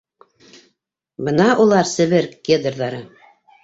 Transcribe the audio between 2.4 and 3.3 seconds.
кедрҙары!